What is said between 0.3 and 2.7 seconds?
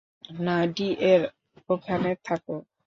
না, ডিএর ওখানে থাকো।